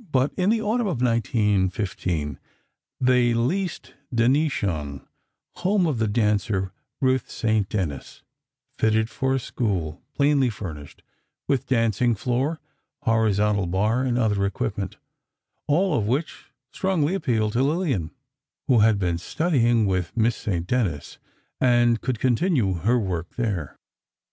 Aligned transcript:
But 0.00 0.32
in 0.36 0.50
the 0.50 0.60
autumn 0.60 0.88
of 0.88 1.00
1915, 1.00 2.40
they 3.00 3.34
leased 3.34 3.94
Denishawn, 4.12 5.06
home 5.58 5.86
of 5.86 5.98
the 6.00 6.08
dancer, 6.08 6.72
Ruth 7.00 7.30
St. 7.30 7.68
Denis, 7.68 8.24
fitted 8.76 9.08
for 9.08 9.36
a 9.36 9.38
school, 9.38 10.02
plainly 10.12 10.50
furnished, 10.50 11.04
with 11.46 11.68
dancing 11.68 12.16
floor, 12.16 12.58
horizontal 13.02 13.66
bar 13.68 14.02
and 14.02 14.18
other 14.18 14.44
equipment, 14.44 14.96
all 15.68 15.96
of 15.96 16.04
which 16.08 16.46
strongly 16.72 17.14
appealed 17.14 17.52
to 17.52 17.62
Lillian, 17.62 18.10
who 18.66 18.80
had 18.80 18.98
been 18.98 19.18
studying 19.18 19.86
with 19.86 20.16
Miss 20.16 20.34
St. 20.34 20.66
Denis, 20.66 21.18
and 21.60 22.00
could 22.00 22.18
continue 22.18 22.78
her 22.78 22.98
work 22.98 23.36
there. 23.36 23.76